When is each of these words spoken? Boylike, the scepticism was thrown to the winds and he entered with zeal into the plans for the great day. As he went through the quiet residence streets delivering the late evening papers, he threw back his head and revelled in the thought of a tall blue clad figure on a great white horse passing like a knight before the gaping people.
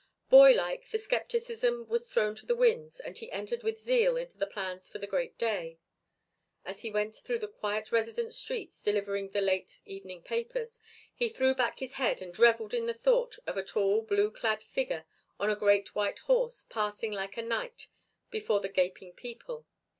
Boylike, 0.31 0.89
the 0.89 0.97
scepticism 0.97 1.87
was 1.87 2.07
thrown 2.07 2.33
to 2.37 2.47
the 2.47 2.55
winds 2.55 2.99
and 2.99 3.15
he 3.19 3.31
entered 3.31 3.61
with 3.61 3.77
zeal 3.79 4.17
into 4.17 4.35
the 4.35 4.47
plans 4.47 4.89
for 4.89 4.97
the 4.97 5.05
great 5.05 5.37
day. 5.37 5.77
As 6.65 6.81
he 6.81 6.89
went 6.89 7.17
through 7.17 7.37
the 7.37 7.47
quiet 7.47 7.91
residence 7.91 8.35
streets 8.35 8.81
delivering 8.81 9.29
the 9.29 9.41
late 9.41 9.79
evening 9.85 10.23
papers, 10.23 10.79
he 11.13 11.29
threw 11.29 11.53
back 11.53 11.77
his 11.77 11.93
head 11.93 12.19
and 12.19 12.39
revelled 12.39 12.73
in 12.73 12.87
the 12.87 12.95
thought 12.95 13.37
of 13.45 13.57
a 13.57 13.63
tall 13.63 14.01
blue 14.01 14.31
clad 14.31 14.63
figure 14.63 15.05
on 15.39 15.51
a 15.51 15.55
great 15.55 15.93
white 15.93 16.17
horse 16.17 16.63
passing 16.67 17.11
like 17.11 17.37
a 17.37 17.43
knight 17.43 17.89
before 18.31 18.59
the 18.59 18.69
gaping 18.69 19.13
people. 19.13 19.67